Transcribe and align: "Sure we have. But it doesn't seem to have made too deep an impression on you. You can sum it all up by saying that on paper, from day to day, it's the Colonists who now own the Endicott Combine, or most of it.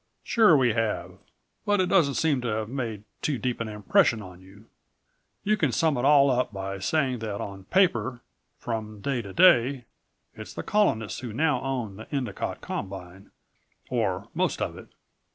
"Sure 0.23 0.57
we 0.57 0.73
have. 0.73 1.19
But 1.63 1.79
it 1.79 1.85
doesn't 1.85 2.15
seem 2.15 2.41
to 2.41 2.47
have 2.47 2.69
made 2.69 3.03
too 3.21 3.37
deep 3.37 3.59
an 3.61 3.67
impression 3.67 4.19
on 4.19 4.41
you. 4.41 4.65
You 5.43 5.57
can 5.57 5.71
sum 5.71 5.95
it 5.95 6.05
all 6.05 6.31
up 6.31 6.51
by 6.51 6.79
saying 6.79 7.19
that 7.19 7.39
on 7.39 7.65
paper, 7.65 8.21
from 8.57 8.99
day 9.01 9.21
to 9.21 9.31
day, 9.31 9.85
it's 10.33 10.55
the 10.55 10.63
Colonists 10.63 11.19
who 11.19 11.33
now 11.33 11.61
own 11.61 11.97
the 11.97 12.11
Endicott 12.11 12.61
Combine, 12.61 13.29
or 13.91 14.27
most 14.33 14.59
of 14.59 14.75
it. 14.75 14.87